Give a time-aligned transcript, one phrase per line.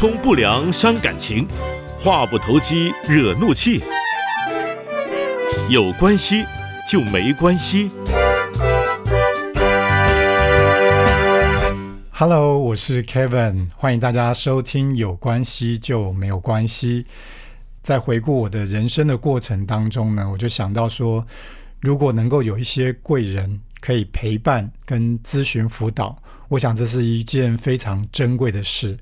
[0.00, 1.46] 通不良伤感情，
[2.02, 3.82] 话不投机惹怒气。
[5.68, 6.42] 有关系
[6.90, 7.90] 就没关系。
[12.12, 17.02] Hello，我是 Kevin，欢迎大家收听《有关系就没有关系》。
[17.82, 21.26] 在回顾我的人生的过程当中呢，我就想到说，
[21.78, 26.16] 如果能够有一些贵人可以陪伴跟咨询辅导，
[26.48, 28.96] 我想这是一件非常珍贵的事。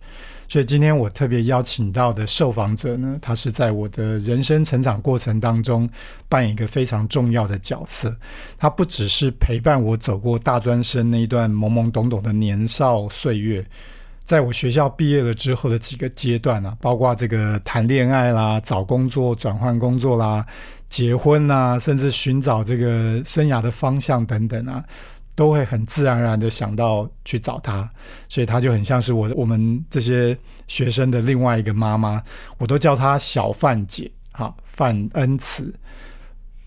[0.48, 5.88] 所以今天我特别邀请到的受访者呢，他是在我的人生成长过程当中
[6.26, 8.16] 扮演一个非常重要的角色。
[8.56, 13.62] 他不只是陪伴我走过大专生那一段懵懵懂懂的年少岁月，
[14.24, 20.46] 在我学校毕业了之后的几个阶段啊，包括这个谈恋爱啦、找工作、转换工作啦、
[20.88, 24.82] 结婚啦，甚至寻找这个生涯的方向等等啊。
[25.38, 27.88] 都会很自然而然的想到去找他，
[28.28, 32.20] 所以他就很像是我我们这些学生的另外一个妈妈，
[32.56, 35.72] 我都叫她小范姐，好，范恩慈。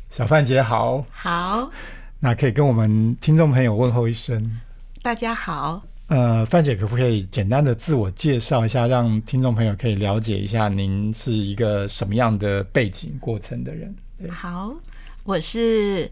[0.09, 1.69] 小范姐好，好，
[2.17, 4.59] 那可以跟我们听众朋友问候一声。
[5.01, 5.83] 大家好。
[6.07, 13.93] 呃，范姐可不可以简单的自我介绍一下，让听众朋友可以了解一下您是一个什么样的背景过程的人？
[14.29, 14.73] 好，
[15.25, 16.09] 我是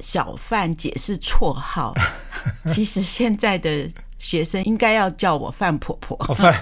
[0.00, 1.94] 小范姐，是绰号。
[2.66, 6.16] 其实现在的学生应该要叫我范婆婆。
[6.28, 6.54] 哦，范，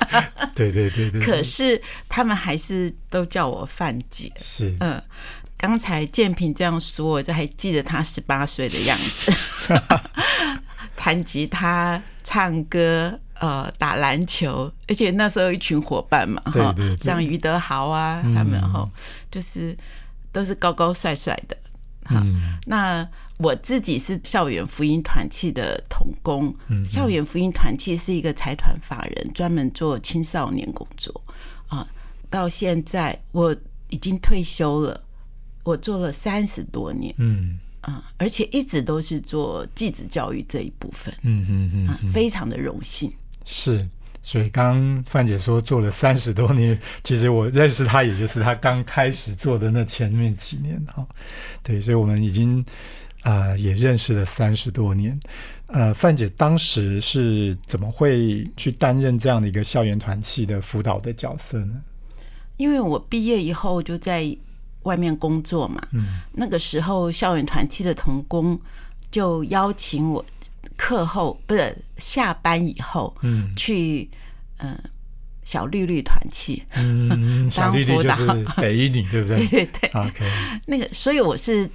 [0.55, 1.21] 对对对对。
[1.21, 4.33] 可是他们还是都叫我范姐。
[4.37, 5.03] 是，嗯。
[5.59, 9.33] 刚才建平这样说，我就还记得他十八岁的样子，
[10.95, 18.87] 弹吉他、唱歌、呃，打篮球，而且那时候一群伙伴嘛，哈，像于德豪啊，他们哈，
[19.31, 19.75] 就是
[20.31, 21.57] 都是高高帅帅的。
[22.05, 22.23] 哈，
[22.67, 26.55] 那我自己是校园福音团契的童工，
[26.87, 31.23] 校园福音团契是一个财团法人，专门做青少年工作
[31.69, 31.87] 啊。
[32.29, 33.57] 到现在我
[33.89, 35.03] 已经退休了。
[35.63, 43.13] 我做了三十多年，嗯啊，而且一直都是做继子教育这一部分，嗯嗯嗯，非常的荣幸。
[43.45, 43.85] 是，
[44.23, 51.05] 所以刚刚范姐说做了三十多年， 其实我认识她，也就是她刚开始做的那前面几年哈。
[51.65, 52.65] 对，所以我们已经
[53.27, 55.19] 啊、呃、也认识了三十多年。
[55.67, 61.75] 呃，范姐当时是怎么会去担任这样的一个校园团契的辅导的角色呢？
[62.57, 64.37] 因为我毕业以后就在。
[64.87, 68.57] 外面工作嘛，嗯，那个时候校园团契的童工
[69.11, 70.25] 就邀请我
[70.77, 74.09] 课后不是下班以后，嗯，去
[74.59, 74.91] 嗯、呃、
[75.43, 78.27] 小绿绿团契，嗯， 小绿绿就是
[78.59, 79.39] 北一女，对不对？
[79.51, 80.25] 对对对，OK，
[80.67, 81.69] 那个，所以我是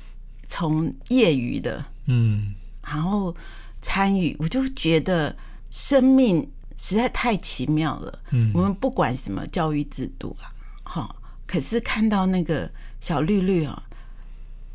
[0.51, 2.53] 从业余的，嗯，
[2.83, 3.33] 然后
[3.81, 5.33] 参与，我就觉得
[5.69, 6.45] 生命
[6.75, 10.51] 实在太奇妙了，嗯，我们不管什么教育制度啊，
[10.83, 11.15] 好，
[11.47, 12.69] 可是看到那个。
[13.01, 13.81] 小绿绿啊，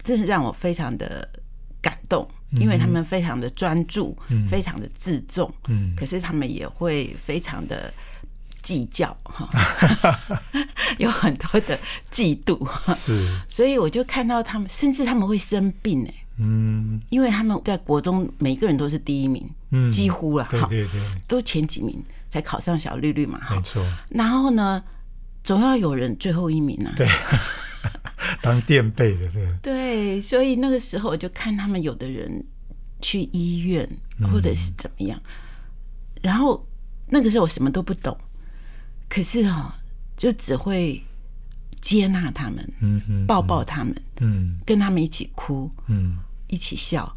[0.03, 1.31] 真的让我非常的
[1.81, 2.28] 感动，
[2.59, 7.94] 因为他们非常的专注，嗯、非常的自重，嗯，可是他们也会非常的
[8.66, 9.49] 计较哈，
[10.99, 11.78] 有很多的
[12.10, 24.83] 嫉妒，是，所以我就看到他们，甚至他们会生病哎，嗯，因为他们在国中每个人都是第一名，嗯，几乎了，对对对，都前几名才考上小绿绿嘛，没错，然后呢，
[25.44, 27.09] 总要有人最后一名啊，对。
[28.43, 29.47] 当垫背的，对。
[29.62, 32.44] 对，所以那个时候我就看他们有的人
[33.00, 33.88] 去医院
[34.33, 36.66] 或者是怎么样，嗯、然后
[37.06, 38.16] 那个时候我什么都不懂，
[39.08, 39.74] 可是啊、哦，
[40.16, 41.02] 就只会
[41.80, 46.16] 接纳他们，嗯嗯，抱抱他们，嗯，跟他们一起哭，嗯，
[46.48, 47.16] 一起笑，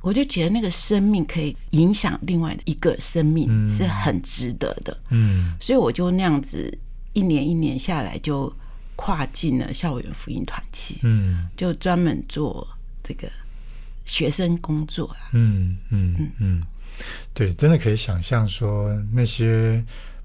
[0.00, 6.76] 我就觉得那个生命可以影响另外一个生命是很值得的，嗯，所以我就那样子
[7.12, 8.52] 一年一年下来就。
[8.96, 12.64] 跨进了校园福音团契，嗯，就专门做
[13.02, 13.28] 这个
[14.04, 16.62] 学生工作啦，嗯嗯嗯嗯，
[17.34, 19.84] 对，真的可以想象说，那些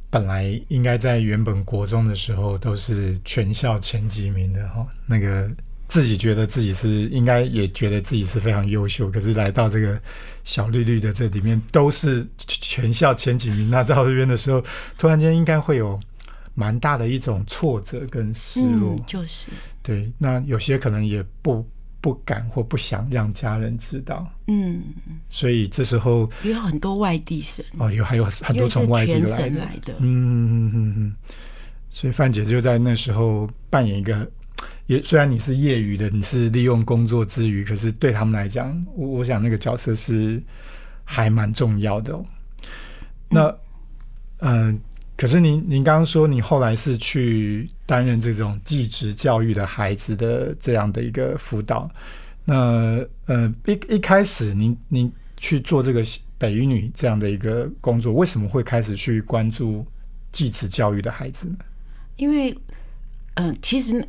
[0.09, 5.49] 本来应该在原本国中的时候都是全校前几名的哈，那个
[5.87, 10.01] 自己觉得自己是应该也觉得自己是非常优秀，可是来到这个
[10.43, 14.63] 小绿绿的这里面都是全校前几名，那到这边的时候，
[14.97, 15.99] 突然间应该会有。
[16.55, 19.47] 蛮大的一种挫折跟失落，嗯、就是
[19.81, 20.11] 对。
[20.17, 21.65] 那有些可能也不
[22.01, 24.81] 不敢或不想让家人知道，嗯。
[25.29, 31.15] 所以这时候也有很多外地生哦，有还有很多从外地来的，来的嗯嗯嗯嗯。
[31.89, 34.29] 所以范姐就在那时候扮演一个，
[34.87, 40.41] 也虽然你是业余的，你是利用工作之余，可是对他们来讲，我我想那个角色是
[41.03, 42.25] 还蛮重要的、哦。
[43.29, 43.55] 那
[44.39, 44.71] 嗯。
[44.71, 44.79] 呃
[45.19, 51.91] 可是您您刚刚说你后来是去担任这种寄职教育的孩子的这样的一个辅导，
[52.45, 56.01] 那呃一一开始您您去做这个
[56.37, 59.85] 北一女这样的一个工作，为什么会开始去关注
[60.31, 61.57] 寄职教育的孩子呢？
[62.15, 62.57] 因为
[63.33, 64.01] 嗯、呃其实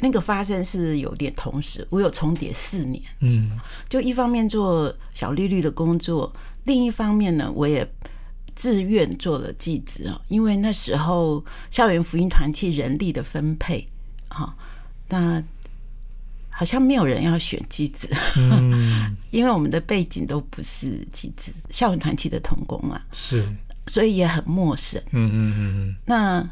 [0.00, 3.56] 那个发生是有点同时，我有重叠四年，嗯
[3.88, 6.34] 就一方面做小绿绿的工作，
[6.64, 7.88] 另一方面呢，我也
[8.56, 13.86] 自愿做了记职啊，因为那时候校园福音团契人力的分配，
[14.28, 14.52] 哈，
[15.08, 15.40] 那
[16.48, 23.46] 好像没有人要选记职，嗯， 因为我们的背景都不是记职，校园团契的童工啊，是，
[23.88, 24.98] 所以也很陌生。
[25.10, 25.96] 嗯嗯嗯嗯。
[26.06, 26.50] 那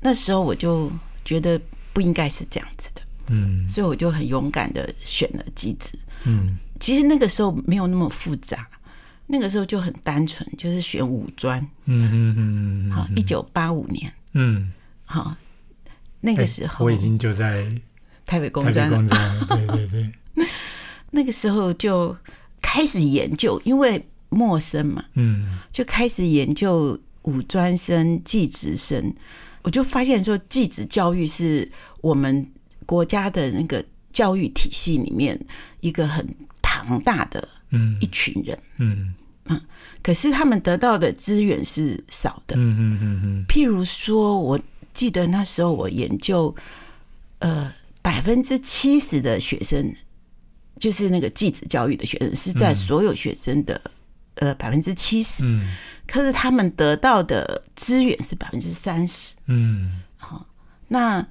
[0.00, 0.90] 那时候我就
[1.24, 1.60] 觉得
[1.92, 3.68] 不应该是这样子的，嗯。
[3.68, 5.98] 所以我就很勇敢的选了记职。
[6.22, 6.56] 嗯。
[6.78, 8.66] 其实那个时候没有那么复杂，
[9.32, 11.60] 那个时候就很单纯，就是选五专。
[11.84, 14.72] 嗯嗯嗯嗯好，一九八五年，嗯，
[15.04, 15.36] 好，
[16.20, 16.84] 那个时候。
[16.84, 17.70] 我已经就在
[18.26, 19.06] 台北工专了，
[19.48, 20.12] 对对对，
[21.12, 22.16] 那个时候就
[22.60, 25.60] 开始研究，因为陌生嘛，嗯。
[25.70, 29.14] 就开始研究五专生、技职生。
[29.62, 32.50] 我就发现说，技职教育是我们
[32.84, 35.38] 国家的那个教育体系里面
[35.80, 36.26] 一个很
[36.60, 37.96] 庞大的嗯。
[38.00, 39.14] 一群人，嗯。
[39.46, 39.60] 嗯
[40.02, 42.56] 可是他们得到的资源是少的。
[42.56, 43.44] 嗯嗯嗯嗯。
[43.46, 44.58] 譬如说，我
[44.92, 46.54] 记得那时候我研究，
[47.40, 47.70] 呃，
[48.00, 49.94] 百分之七十的学生，
[50.78, 53.80] 就是那个继子教育的学生，是在所有学生的、
[54.36, 55.74] 呃百分之七十，嗯。
[56.06, 59.34] 可是他们得到的资源是百分之三十。
[59.46, 60.00] 嗯。
[60.16, 60.46] 好
[60.88, 61.26] 那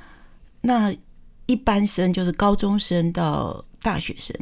[0.62, 0.94] 那
[1.48, 4.36] 一般生就是高中生到大学生，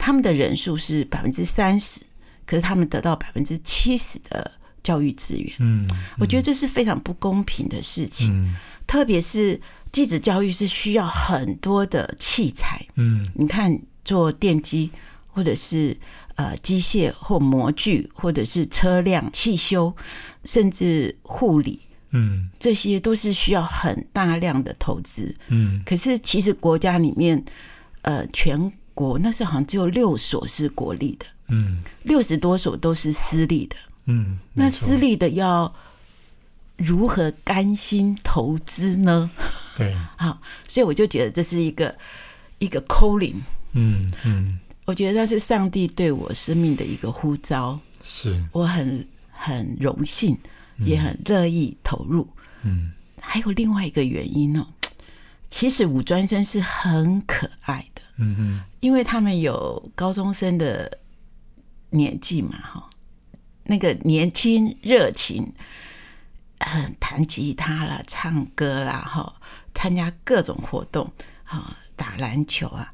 [0.00, 2.00] 他们的人数是百分之三十，
[2.46, 4.50] 可是他们得到百分之七十的
[4.82, 5.52] 教育资源。
[5.58, 5.86] 嗯
[6.18, 8.32] 我觉得这是非常不公平的事情。
[8.32, 8.56] 嗯
[8.86, 9.60] 特别是
[9.92, 14.90] 技职教育是需要很多的器材，嗯你看做电机
[15.28, 15.96] 或者是
[16.34, 19.94] 呃机械或模具，或者是车辆汽修，
[20.44, 21.78] 甚至护理，
[22.10, 25.36] 嗯这些都是需要很大量的投资。
[25.48, 27.44] 嗯可是其实国家里面，
[28.02, 31.82] 呃，全国那时候好像只有六所是国立的，嗯。
[32.02, 33.76] 六十多所都是私立的。
[34.04, 35.74] 嗯，那私立的要
[36.76, 39.30] 如何甘心投资呢？
[39.74, 40.38] 对， 好，
[40.68, 41.96] 所以我就觉得这是一个
[42.58, 43.36] 一个 calling，
[43.72, 44.60] 嗯嗯。
[44.84, 50.36] 我觉得那是上帝对我生命的一个呼召，是，我很很荣幸，
[50.84, 52.28] 也很乐意投入。
[52.64, 52.92] 嗯。
[53.18, 54.66] 还有另外一个原因哦，
[55.48, 60.98] 其实五专生是很可爱的，嗯嗯因为他们有高中生的
[61.90, 62.90] 年纪嘛，哈，
[63.64, 65.52] 那个年轻热情，
[66.58, 69.34] 嗯，弹吉他啦、唱歌啦，哈，
[69.74, 71.12] 参加各种活动，
[71.44, 72.92] 哈，打篮球啊，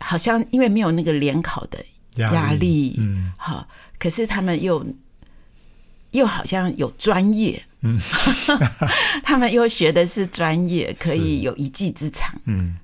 [0.00, 1.84] 好像因为没有那个联考的
[2.16, 3.32] 压力，嗯。
[3.36, 3.68] 好，
[3.98, 4.84] 可是他们又
[6.10, 7.98] 又好像有专业，嗯，
[9.22, 12.76] 他们又学的是专业， 可以有一技之长，嗯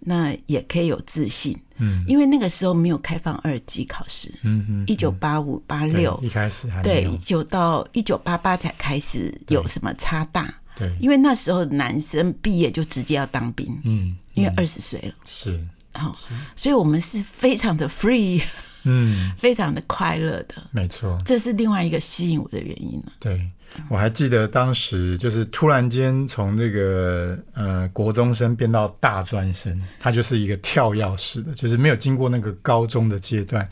[0.00, 2.04] 那也可以有自信，嗯。
[2.06, 15.60] 因为那个时候没有开放二级考试，嗯嗯，一九八五八对六一，开始还对，九到一九八八才开始有什么差大，对，因为那时候男生毕业就直接要当兵，嗯因为二十岁了，是，
[15.92, 16.16] 好，
[16.56, 18.42] 所以我们是非常的 free，
[18.84, 19.32] 嗯。
[19.38, 23.12] 非常的快乐的，没错，这是另外一个吸引我的原因了。
[23.18, 23.50] 对，
[23.88, 33.68] 我还记得当时就是突然间从那个呃国中生变到大专生，他就是一个跳跃式的，就是没有经过那个高中的阶段，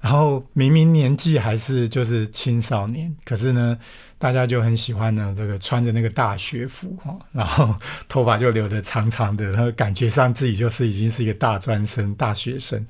[0.00, 3.76] 然后明明年纪还是就是青少年，可是呢，
[4.18, 7.74] 大家就很喜欢呢这个穿着那个大学服哈，然后
[8.08, 12.86] 头发就留得长长的，然后感觉上自己就是已经是一个大专生、大学生，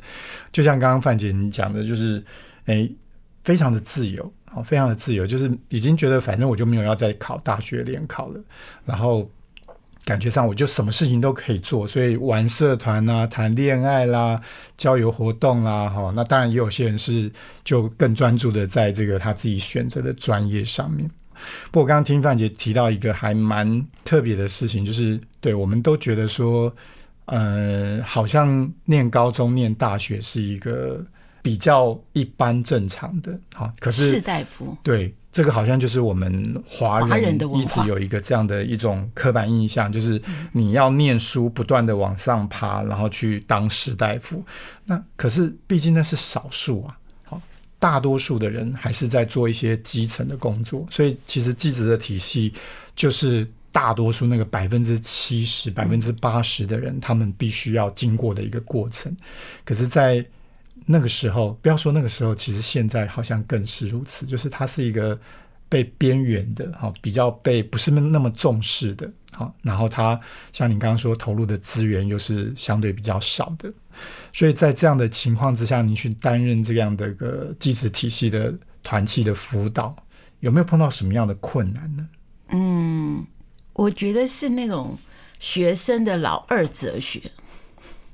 [0.52, 2.22] 就像刚刚范姐你讲的，就是
[2.66, 2.88] 哎。
[3.42, 8.40] 非常的自由，哦，非常的自由，就是已经觉得反正我就没有要再考大学联考了，
[8.84, 9.30] 然后
[10.04, 14.40] 感觉上我就什么事情都可以做，所以玩社团啊、谈恋爱啦、
[14.76, 17.30] 交友活动啦，哈，那当然也有些人是
[17.62, 21.08] 就更专注的在这个他自己选择的专业上面。
[21.70, 26.74] 不过刚刚听范姐提到一个还蛮特别的事情，就是对我们都觉得说，
[27.26, 31.02] 呃，好像念高中、念大学是一个
[31.42, 40.20] 比较一般正常的，好，可是士大夫，对，这个好像就是我们华华人一直有一个这样的一种刻板印象，就是
[40.52, 44.44] 你要念书，不断的往上爬，然后去当士大夫。
[44.84, 46.98] 那可是毕竟那是少数啊。
[47.24, 47.40] 好，
[47.78, 52.52] 大多数的人还是在做一些基层的工作，所以其实技职的体系
[52.94, 59.16] 就是大多数那个百分之七十、百分之八十的人，他们必须要经过的一个过程。
[59.64, 60.22] 可是，在
[60.86, 65.18] 那个时候，不要说那个时候，其实现在好像更是如此，就是它是一个
[65.68, 70.20] 被边缘的，哈，比较被不是那么重视的，好，然后它
[70.52, 73.72] 像你刚刚说投入的资源又是相对比较少的。
[74.32, 79.94] 所以在这样的情况之下，你去担任这样的一个机制体系的团契的辅导，
[80.40, 82.08] 有没有碰到什么样的困难呢？
[82.48, 83.26] 嗯，
[83.74, 84.98] 我觉得是那种
[85.38, 87.20] 学生的老二哲学。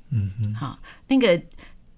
[0.09, 1.41] 嗯嗯，好，那个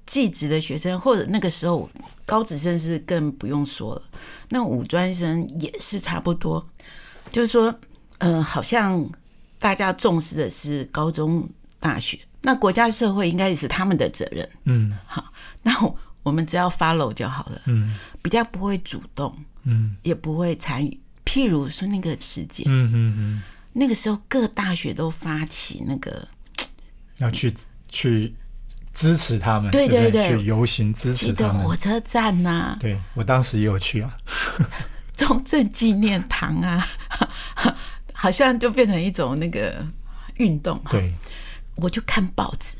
[0.10, 1.88] 技职的学生，或者那个时候
[2.26, 4.02] 高职生是更不用说了，
[4.50, 6.68] 那五专生也是差不多。
[7.30, 7.80] 就是说，
[8.18, 9.08] 嗯，好像
[9.60, 11.48] 大家重视的是高中、
[11.80, 12.18] 大学。
[12.42, 19.32] 那国家社会应该也是他们的责任，嗯，好，那我我们只要 follow 就好了，嗯，比较不会主动，
[19.66, 21.00] 嗯，也不会参与。
[21.24, 26.28] 譬如说那个事件，嗯嗯嗯，那个时候各大学都发起那个
[27.20, 27.54] 要去
[27.90, 28.34] 去
[28.94, 31.64] 支持他们，对对对，去游行支持他们。
[31.64, 34.18] 火车站呐，对我当时也有去啊，
[35.16, 36.88] 中正纪念堂啊，
[38.14, 39.86] 好像就变成一种那个
[40.38, 41.14] 运动，对。
[41.76, 42.76] 我就看报纸，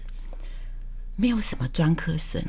[1.16, 2.44] 没有什么专科生，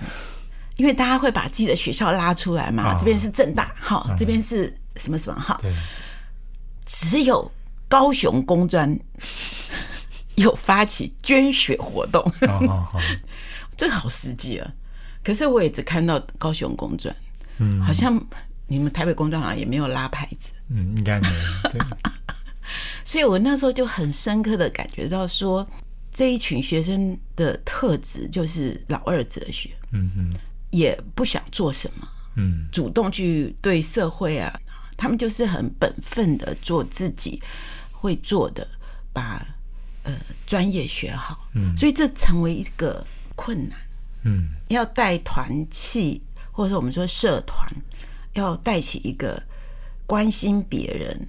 [0.76, 2.97] 因为大家会把自己的学校拉出来嘛。
[2.99, 5.61] 这边是正大，好，这边是什么什么，好。
[6.85, 7.49] 只有
[7.87, 8.99] 高雄工专
[10.40, 12.25] 有发起捐血活动，
[13.76, 14.73] 这好实际啊。
[15.23, 17.14] 可是我也只看到高雄工专，
[17.59, 18.20] 嗯，好像
[18.66, 21.70] 你们台北工专好像也没有拉牌子，嗯，应该没有。
[21.70, 21.80] 对，
[23.04, 25.66] 所以我那时候就很深刻的感觉到说。
[26.12, 30.38] 这一群学生的特质就是老二哲学，嗯哼，
[30.70, 34.52] 也不想做什么，嗯，主动去对社会啊，
[34.97, 37.40] 他们就是很本分的做自己
[37.92, 38.66] 会做的，
[39.12, 39.47] 把
[40.02, 40.12] 呃
[40.47, 43.78] 专业学好，嗯，所以这成为一个困难，
[44.25, 47.69] 嗯，要带团气，或者说我们说社团，
[48.35, 49.42] 要带起一个
[50.07, 51.28] 关心别人、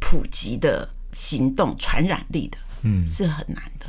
[0.00, 3.86] 普及的行动、传染力的，嗯，是很难的。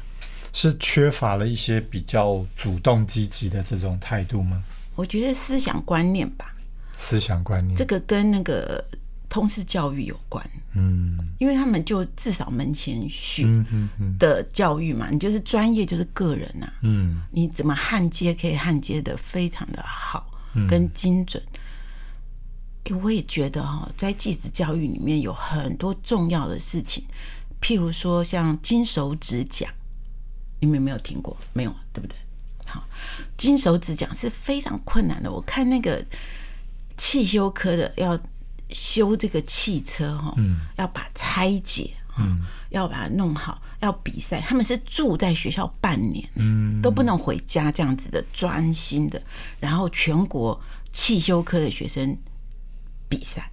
[0.51, 4.63] 是缺乏了一些比较主动积极的这种态度吗？
[4.95, 6.53] 我觉得思想观念吧，
[6.93, 8.83] 思想观念这个跟那个
[9.29, 10.43] 通识教育有关。
[10.79, 16.71] 嗯，因为他们就至少门前学嗯的教育嘛，你就是专业就是个人呐。
[16.81, 20.25] 嗯，你怎么焊接可以焊接的非常的好，
[20.67, 21.41] 跟精准。
[23.03, 27.03] 我也觉得哈，在继子教育里面有很多重要的事情，
[27.61, 29.69] 譬如说像金手指奖。
[30.61, 31.37] 你们有没有听过？
[31.53, 32.15] 没有，对不对？
[32.65, 32.83] 好，
[33.37, 35.31] 金手指讲是非常困难的。
[35.31, 36.03] 我看那个
[36.97, 38.19] 汽修科的要
[38.69, 44.41] 修这个汽车哈，嗯，要把拆解，嗯，要把它弄好，要比赛。
[44.41, 49.21] 他们是住在学校半年，嗯，都不能回家，这样子的专心的。
[49.59, 50.59] 然后全国
[50.91, 52.17] 汽修科的学生
[53.07, 53.51] 比赛，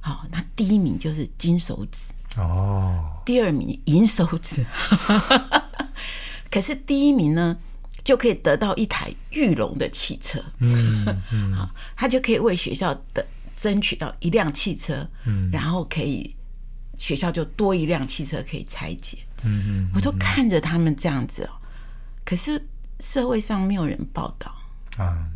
[0.00, 4.64] 好，那第一名就是金手指哦，第二名银手指。
[6.50, 7.56] 可是第一名呢，
[8.04, 16.34] 就可以得到一台玉龙的汽车，嗯嗯，好，他就可以为学校的争取到一辆汽车，嗯，然后可以
[16.96, 21.50] 学校就多一辆汽车可以拆解，嗯嗯，我都看着他们这样子哦，
[22.24, 22.62] 可是
[23.00, 24.54] 社会上没有人报道。
[24.98, 25.28] 啊，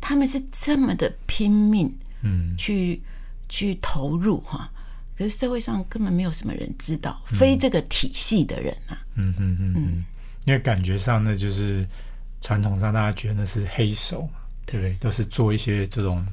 [0.00, 3.00] 他们是这么的拼命，嗯，去
[3.48, 4.70] 去投入哈。
[5.16, 10.04] 可是社会上根本没有什么人知道，非这个体系的人啊，嗯嗯嗯嗯，
[10.44, 11.86] 因为感觉上呢就是
[12.40, 14.94] 传统上大家觉得那是黑手嘛，对不对？
[15.00, 16.26] 都是做一些这种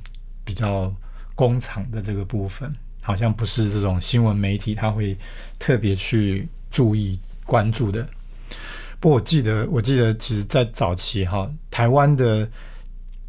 [0.51, 0.93] 比较
[1.34, 2.70] 工厂的这个部分，
[3.01, 5.17] 好像不是这种新闻媒体他会
[5.58, 8.05] 特别去注意关注的。
[9.00, 12.46] 不过我记得，我记得其实在早期哈，台湾的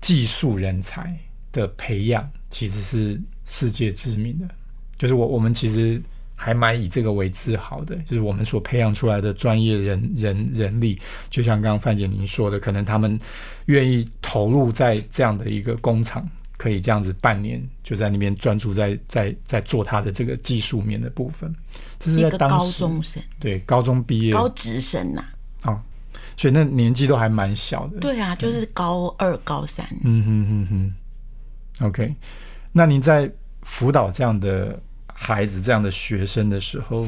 [0.01, 1.17] 技术人才
[1.53, 4.49] 的培养其实是世界知名的。
[4.99, 6.03] 就是我，我们其实
[6.35, 7.95] 还蛮以这个为自豪的。
[7.99, 11.01] 就是我们所培养出来的专业人人人力，
[11.31, 13.17] 就像刚刚范姐您说的，可能他们
[13.67, 16.29] 愿意投入在这样的一个工厂，
[16.63, 21.53] 可以这样子半年就在那边专注在在在做他的这个技术面的部分。
[21.99, 25.25] 这是在当高中生，对高中毕业高职生呐。
[25.65, 25.81] 哦，
[26.37, 27.99] 所以那年纪都还蛮小的。
[27.99, 29.85] 对啊，就是高二、高三。
[30.05, 30.67] 嗯哼哼
[31.81, 31.87] 哼。
[31.89, 32.15] OK，
[32.71, 33.29] 那您在
[33.63, 34.79] 辅导这样的。
[35.15, 37.07] 孩子这样的学生的时候，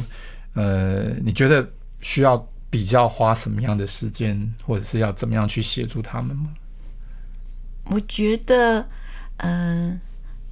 [0.52, 1.68] 呃，你觉得
[2.00, 2.36] 需要
[2.70, 6.50] 比较花什么样的时间，或者是要怎么样去协助他们吗？
[7.86, 8.86] 我觉得，
[9.38, 10.00] 嗯，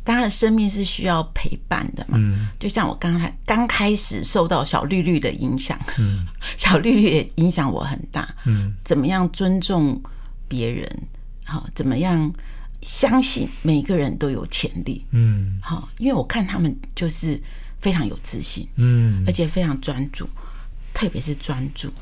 [0.04, 2.16] 当然生命是需要陪伴的嘛。
[2.18, 5.78] 嗯就像我刚才刚开始受到小绿绿的影响，
[6.56, 8.28] 小绿绿也影响我很大。
[8.44, 10.00] 嗯怎么样尊重
[10.48, 10.88] 别人？
[11.44, 12.32] 好，怎么样
[12.80, 15.04] 相信每个人都有潜力？
[15.10, 17.40] 嗯好，因为我看他们就是
[17.80, 20.28] 非常有自信，嗯而且非常专注，
[20.94, 21.92] 特别是专注。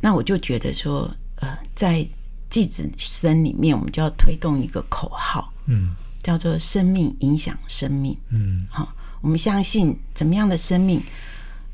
[0.00, 2.06] 那我就觉得说，呃，在
[2.48, 5.94] 继子生里面，我们就要推动一个口号，嗯
[6.26, 8.18] 叫做“生命影响生命”。
[8.34, 11.00] 嗯好，我们相信怎么样的生命，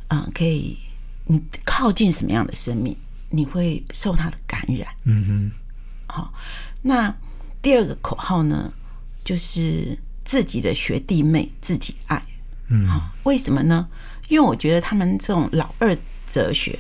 [0.09, 0.77] 嗯、可以
[1.25, 2.95] 你靠近什么样的生命，
[3.31, 4.87] 你会受它的感染。
[5.05, 5.51] 嗯哼
[6.07, 6.35] 好，
[6.83, 7.17] 那
[7.63, 8.71] 第二个口号呢，
[9.25, 12.23] 就是自己的学弟妹自己爱。
[12.69, 13.89] 嗯好，为什么呢？
[14.29, 16.79] 因为我觉得他们这种老二哲学，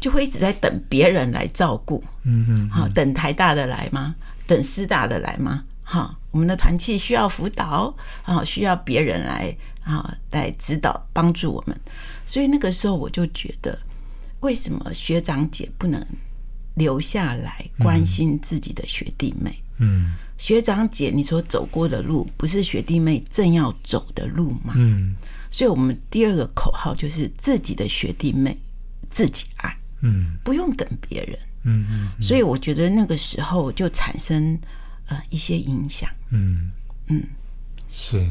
[0.00, 2.02] 就会一直在等别人来照顾。
[2.24, 4.16] 嗯哼好，等台大的来吗？
[4.44, 5.62] 等师大的来吗？
[5.82, 11.78] 好，我们的团契需要辅导，啊，需要别人来啊来指导帮助我们。
[12.24, 13.78] 所以那个时候我就觉得，
[14.40, 16.04] 为什么学长姐不能
[16.74, 19.52] 留下来关心自己的学弟妹？
[19.78, 24.74] 嗯学长姐，你所走过的路，不是学弟妹正要走的路吗？
[24.76, 25.14] 嗯
[25.50, 28.56] 所以，我们第二个口号就是自己的学弟妹
[29.10, 31.38] 自己爱，嗯不用等别人。
[31.64, 34.58] 嗯嗯所以，我觉得那个时候就产生
[35.12, 36.08] 呃一些影响。
[36.30, 36.70] 嗯
[37.08, 37.22] 嗯，
[37.88, 38.26] 是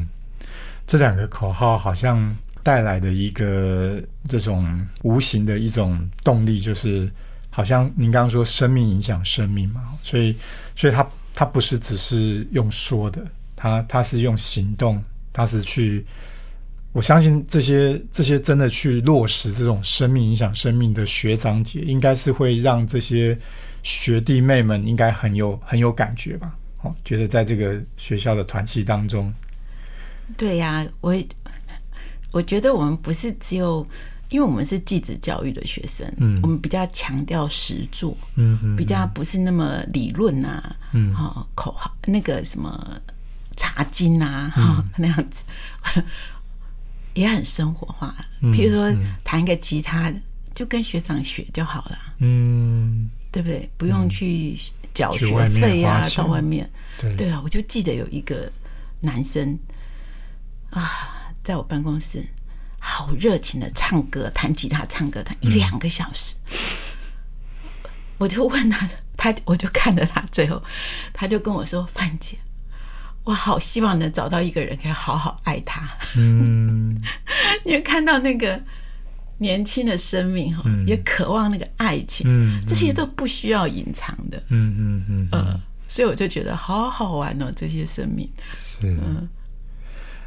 [0.86, 7.10] 这两个口号好像带来的一个这种无形的一种动力，就是
[7.50, 10.34] 好像您刚刚说生命影响生命嘛，所以
[10.74, 13.24] 所以它它不是只是用说的，
[13.54, 16.04] 它它是用行动，它是去。
[16.94, 23.38] 我相信这些这些真的去落实这种生命影响生命的学长姐，应该是会让这些
[23.82, 26.54] 学弟妹们应该很有很有感觉吧？
[26.82, 29.32] 哦，觉得在这个学校的团契当中，
[30.36, 31.14] 对呀、我
[32.30, 33.86] 我觉得我们不是只有，
[34.30, 36.40] 因为我们是继子教育的学生，嗯。
[36.42, 41.14] 我们比较强调实作，嗯哼比较不是那么理论啊，嗯。
[41.14, 43.00] 哦，口号那个什么
[43.56, 45.44] 查经啊，哈、那样子，
[47.14, 48.14] 也很生活化。
[48.40, 48.92] 譬如说
[49.22, 50.12] 弹一个吉他，
[50.54, 53.70] 就跟学长学就好了，嗯，对不对？
[53.76, 54.56] 不用去
[54.94, 56.68] 缴学费啊，到外面。
[56.98, 58.50] 对对啊，我就记得有一个
[59.00, 59.58] 男生
[60.70, 62.24] 啊，在我办公室
[62.78, 66.34] 好热情的唱歌、弹吉他、唱歌弹一两个小时。
[68.18, 70.62] 我就问他，他我就看着他，最后
[71.12, 72.36] 他就跟我说：“范姐，
[73.24, 75.82] 我好希望能找到一个人可以好好爱他。
[76.16, 77.02] 嗯，
[77.64, 78.62] 你看到那个
[79.42, 84.42] 年轻的生命哈，也渴望那个爱情，嗯这些都不需要隐藏的。
[84.48, 88.26] 嗯嗯嗯，呃，所以我就觉得好好玩哦，这些生命。
[88.54, 89.28] 是嗯。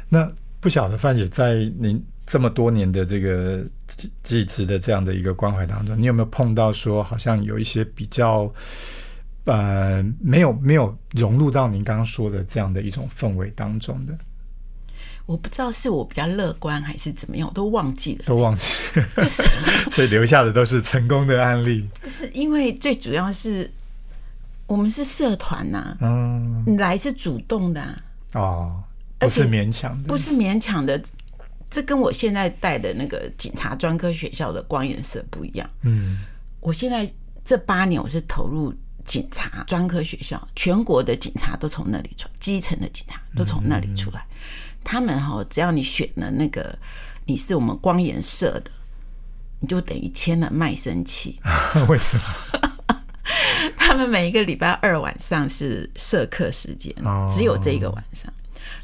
[0.08, 8.52] 那不晓得范姐在您这么多年的这个技技职的这样的一个关怀当中，你有没有碰到说好像有一些比较
[9.44, 14.16] 呃没有没有融入到您刚刚说的这样的一种氛围当中的，
[15.26, 18.24] 我不知道是我比较乐观还是怎么样，我都忘记了。
[18.24, 19.42] 都忘记了，就是
[19.90, 21.88] 所以留下的都是成功的案例。
[22.00, 23.70] 不是因为最主要是
[24.66, 28.00] 我们是社团呐、嗯，你来是主动的啊、
[28.34, 28.82] 哦，
[29.18, 31.00] 不是勉强的，不是勉强的。
[31.68, 35.68] 这跟我现在带的那个警察专科学校的光颜色不一样。
[35.82, 36.18] 嗯
[36.60, 37.08] 我现在
[37.44, 38.72] 这八年我是投入
[39.04, 44.24] 警察专科学校，全国的警察都从那里出，基层的警察都从那里出来。
[44.88, 46.78] 他们哈，只要你选了那个
[47.24, 48.70] 你是我们光颜社的，
[49.58, 51.40] 你就等于签了卖身契。
[51.88, 52.22] 为什么？
[53.76, 58.32] 他们每一个礼拜二晚上是社课时间哦，只有这一个晚上。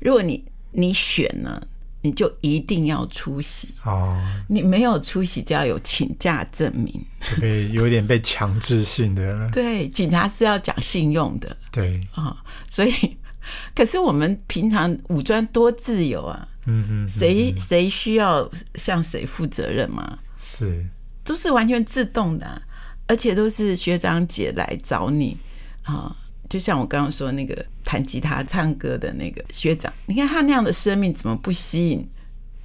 [0.00, 1.62] 如果你你选了，
[2.00, 3.72] 你就一定要出席。
[3.84, 6.92] 哦，你没有出席，就要有请假证明。
[7.20, 12.36] 就被有点被强制性的了， 对，警察是要讲信用的对，啊、
[12.68, 13.16] 所以，
[13.74, 20.18] 可是我们平常武装多自由啊，嗯哼，谁谁需要向谁负责任吗？
[20.36, 20.84] 是，
[21.24, 22.60] 都是完全自动的啊、
[23.06, 25.36] 而且都是学长姐来找你
[25.84, 26.16] 啊。
[26.48, 32.06] 就像我刚刚说那个弹吉他、唱歌的那个学长，你看他那样的生命，怎么不吸引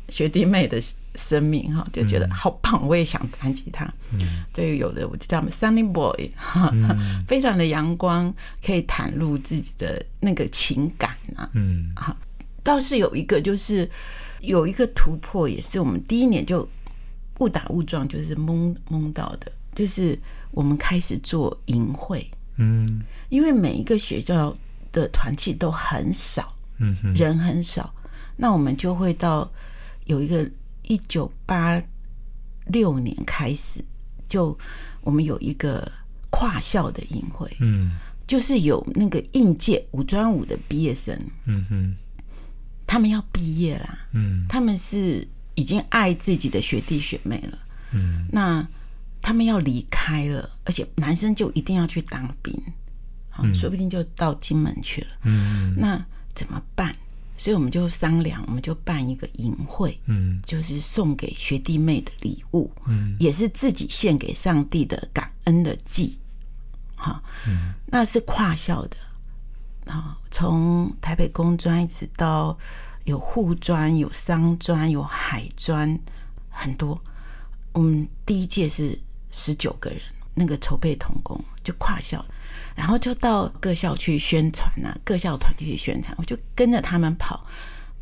[0.10, 0.78] 学弟妹的
[1.18, 1.76] 生命？
[1.76, 3.86] 哈，就觉得好棒，我也想弹吉他。
[4.14, 6.72] 嗯，对，有的我就叫他们 Sunny Boy，哈，
[7.28, 8.34] 非常的阳光，
[8.66, 11.50] 可以袒露自己的那个情感啊。
[11.54, 12.16] 嗯啊
[12.64, 13.90] 倒是有一个，就是
[14.42, 16.68] 有一个突破，也是我们第一年就
[17.40, 20.20] 误打误撞，就是蒙蒙到的，就是
[20.52, 24.54] 我们开始做营会，嗯因为每一个学校
[24.92, 27.94] 的团契都很少，嗯哼，人很少，
[28.36, 29.50] 那我们就会到
[30.04, 30.46] 有一个
[30.88, 31.82] 一九八
[32.66, 33.84] 六年开始，
[34.28, 34.58] 就
[35.02, 35.90] 我们有一个
[36.30, 37.98] 跨校的营会，嗯。
[38.28, 41.96] 就是有那个应届五专五的毕业生，嗯哼，
[42.86, 44.46] 他们要毕业啦，嗯。
[44.50, 47.58] 他们是已经爱自己的学弟学妹了，
[47.94, 48.28] 嗯。
[48.30, 48.68] 那
[49.22, 52.54] 他们要离开了，而且男生就一定要去当兵，
[53.30, 55.08] 好说不定就到金门去了。
[55.24, 55.74] 嗯。
[55.78, 56.94] 那怎么办？
[57.38, 60.42] 所以我们就商量，我们就办一个营会，嗯。
[60.44, 63.16] 就是送给学弟妹的礼物，嗯。
[63.20, 66.18] 也是自己献给上帝的感恩的祭。
[66.96, 67.24] 好，
[67.86, 68.98] 那是跨校的，
[69.86, 72.58] 啊，从台北工专一直到
[73.04, 75.98] 有护专、有商专、有海专，
[76.50, 77.00] 很多。
[77.74, 78.98] 我们第一届是
[79.30, 80.02] 十九个人，
[80.38, 82.24] 那个筹备童工就跨校，
[82.76, 87.44] 然后就到各校去宣传啊，各校团体去宣传，我就跟着他们跑，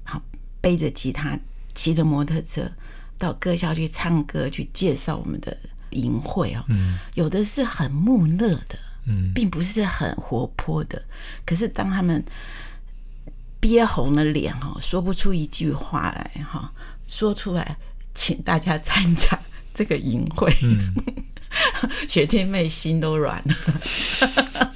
[0.06, 0.22] 然后
[0.60, 1.40] 背着吉他，
[1.74, 2.70] 骑着摩托车
[3.18, 5.58] 到各校去唱歌，去介绍我们的
[5.92, 6.64] 营会哦。
[6.68, 11.02] 嗯有的是很木讷的，嗯并不是很活泼的。
[11.46, 12.22] 可是当他们
[13.62, 16.72] 憋红了脸哈，说不出一句话来哈，
[17.08, 17.78] 说出来，
[18.14, 19.40] 请大家参加
[19.74, 20.94] 这个营会，嗯
[22.08, 24.72] 学弟妹心都软了。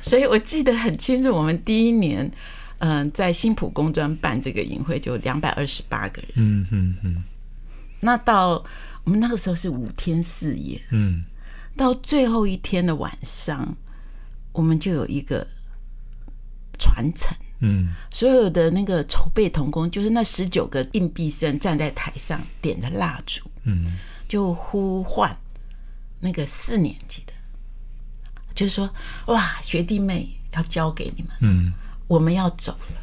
[0.00, 2.30] 所以我记得很清楚，我们第一年，
[2.78, 6.30] 嗯、在新浦工专办这个营会就两百二十八个人。
[6.36, 7.22] 嗯嗯嗯
[8.00, 8.64] 那到
[9.04, 11.24] 我们那个时候是五天四夜，嗯
[11.76, 13.76] 到最后一天的晚上，
[14.52, 15.46] 我们就有一个
[16.78, 17.36] 传承。
[17.60, 23.98] 嗯所有的那个筹备童工，就是那十九个硬币生站在台上，点的蜡烛，嗯
[24.28, 25.36] 就呼唤
[26.20, 27.32] 那个四年级的，
[28.54, 28.92] 就是说
[29.28, 31.72] ：“哇，学弟妹要交给你们，嗯
[32.06, 32.96] 我们要走了。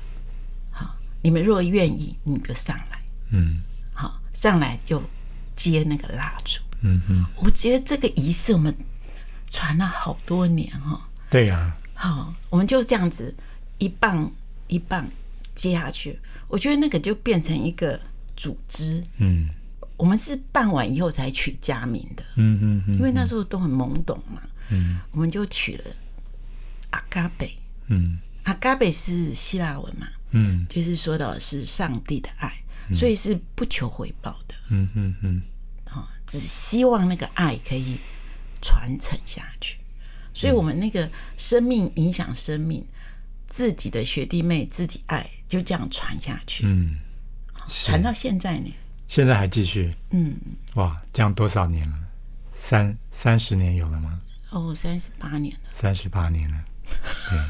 [0.71, 3.01] 好，你们若愿意，你就上来。
[3.31, 3.61] 嗯
[3.93, 5.01] 好，上来就
[5.55, 6.59] 接那个蜡烛。
[6.81, 8.75] 嗯嗯，我觉得这个仪式我们
[9.49, 11.07] 传了好多年哈。
[11.29, 13.33] 对呀，好，我们就这样子
[13.77, 14.31] 一棒
[14.67, 15.07] 一棒
[15.55, 17.99] 接下去，我觉得那个就变成一个
[18.35, 19.03] 组织。
[19.17, 19.49] 嗯
[19.97, 24.41] 我们是办完以后才取家名的，嗯嗯嗯因为那时候都很懵懂嘛。
[24.69, 24.99] 嗯。
[25.11, 25.83] 我们就取了
[26.91, 28.19] 阿嘎贝，嗯。
[28.43, 30.65] 阿嘎贝是希腊文嘛，嗯。
[30.69, 32.53] 就是说到是上帝的爱，
[32.93, 34.55] 所以是不求回报的。
[34.69, 35.41] 嗯嗯嗯。
[35.85, 37.97] 啊，只希望那个爱可以
[38.61, 39.77] 传承下去。
[40.33, 42.85] 所以我们那个生命影响生命，
[43.47, 46.97] 自己的学弟妹自己爱，就这样传下去，嗯，
[47.69, 48.69] 传到现在呢。
[49.07, 49.93] 现在还继续？
[50.11, 50.35] 嗯，
[50.75, 51.01] 哇？
[51.13, 51.97] 这样多少年了？
[52.53, 54.19] 三三十年有了吗？
[54.51, 56.63] 哦，三十八年了，三十八年了。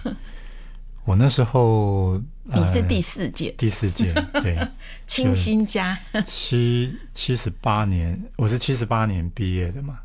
[0.03, 0.13] 对，
[1.05, 3.51] 我那时候呃你是第四届。
[3.57, 4.57] 第四届，对，
[5.05, 9.99] 清新家， 七七十八年，我是七十八年毕业的嘛，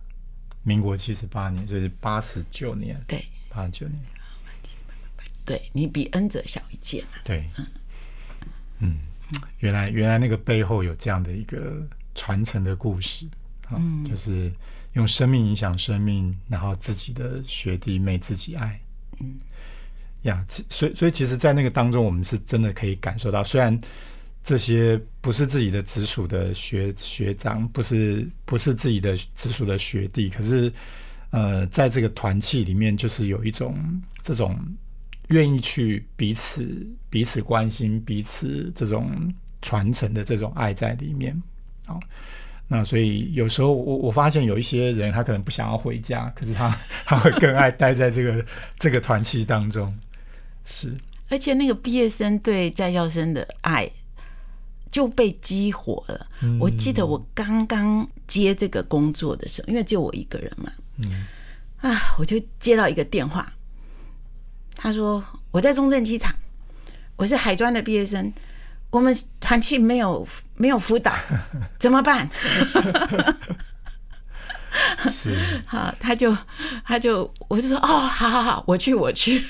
[0.62, 3.24] 民国七十八年，所以是八十九年，对。
[3.52, 4.00] 八十九年，
[5.44, 7.18] 对，你比恩泽小一届嘛。
[7.24, 7.44] 对，
[8.78, 8.98] 嗯，
[9.58, 13.26] 原来原来那个背后有这样的一个传承的故事
[13.68, 14.50] 啊，就是
[14.94, 18.80] 用生命影响生命，然后自己的学弟妹自己爱，
[19.20, 19.34] 嗯，
[20.22, 23.78] 呀，其所以所以其实，在那个当中，我们是真的可以感受到，虽然
[24.42, 30.72] 这些不是自己的直属的学学长，不是不是自己的直属的学弟，可是
[31.30, 34.58] 呃，在这个团契里面，就是有一种这种
[35.30, 39.10] 愿意去彼此彼此关心、彼此这种
[39.60, 41.40] 传承的这种爱在里面。
[41.88, 41.98] 哦，
[42.68, 48.44] 那所以有时候我我发现有一些人，他可能不想要回家，可是他 他会更爱待在这个
[48.78, 49.92] 这个团契当中。
[50.62, 50.96] 是，
[51.28, 53.90] 而且那个毕业生对在校生的爱
[54.90, 56.26] 就被激活了。
[56.60, 61.26] 我记得我刚刚接这个工作的时候，因为只有我一个人嘛，嗯
[61.78, 63.52] 啊，我就接到一个电话，
[64.82, 66.34] 他说我在中正机场，
[67.16, 68.32] 我是海专的毕业生，
[68.88, 71.14] 我们团契没有没有辅导，
[71.78, 72.26] 怎么办？
[75.04, 75.36] 是，
[75.68, 76.34] 好，他就
[76.82, 79.44] 他就我就说哦，好好好，我去我去，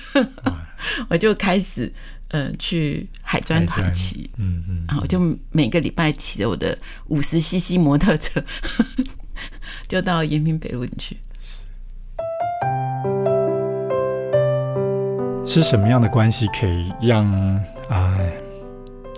[1.08, 1.92] 我就开始
[2.30, 5.20] 嗯、呃去海专团骑，嗯嗯，然后我就
[5.52, 8.42] 每个礼拜骑着我的五十 CC 摩托车，
[9.86, 11.16] 就到延平北路去。
[11.38, 11.60] 是
[15.50, 17.26] 是什么样的关系可以让
[17.88, 18.16] 啊、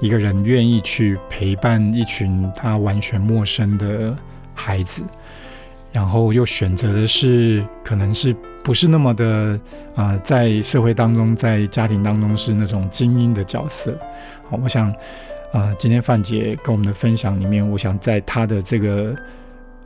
[0.00, 4.16] 一个人愿意去陪伴一群他完全陌生的
[4.54, 5.02] 孩子，
[5.92, 9.60] 然后又选择的是可能是不是那么的
[9.94, 13.94] 啊、在社会当中，在家庭当中是那种精英的角色。
[14.48, 14.90] 好，我想
[15.52, 19.14] 啊、今天范姐跟我们的分享里面，我想在她的这个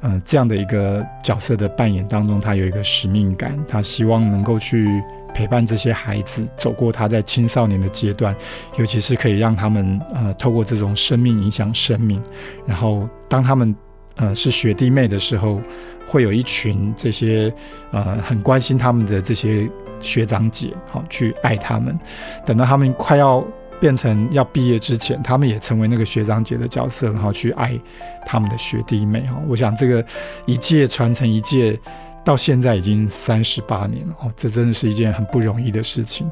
[0.01, 5.03] 呃这样的一个角色的扮演当中，她有一个使命感，她希望能够去
[5.37, 8.35] 陪伴这些孩子走过他在青少年的阶段，
[8.79, 12.19] 尤其是可以让他们呃透过这种生命影响生命，
[12.65, 13.77] 然后当他们
[14.15, 15.61] 呃是学弟妹的时候，
[16.07, 17.53] 会有一群这些
[17.91, 19.69] 呃很关心他们的这些
[20.01, 21.99] 学长姐，好、去爱他们，
[22.47, 23.45] 等到他们快要
[23.79, 27.79] 变成要毕业之前，他们也成为那个学长姐的角色，然后去爱
[28.25, 29.39] 他们的学弟妹哈。
[29.47, 30.03] 我想这个
[30.47, 31.79] 一届传承一届，
[32.27, 36.29] 到现在已经三十八年了哦，这真的是一件很不容易的事情。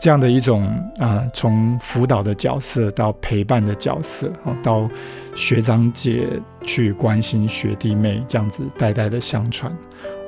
[0.00, 0.64] 这样的一种
[0.98, 4.88] 啊、从辅导的角色到陪伴的角色，哦，到
[5.34, 6.26] 学长姐
[6.62, 9.70] 去关心学弟妹，这样子代代的相传。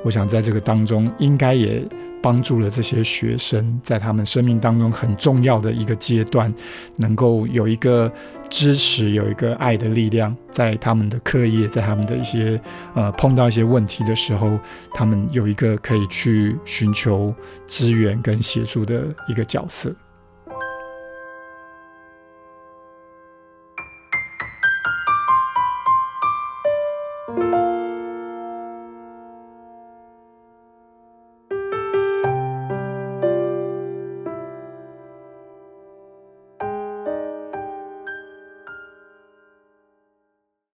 [0.05, 1.83] 我想在这个当中，应该也
[2.21, 6.53] 帮助了这些学生，在他们生命当中很重要的一个阶段，
[6.95, 8.11] 能够有一个
[8.49, 12.59] 支持，有一个爱的力量，在他们的课业，在他们的一些
[12.93, 14.59] 呃碰到一些问题的时候，
[14.93, 17.33] 他们有一个可以去寻求
[17.65, 19.93] 支援跟协助的一个角色。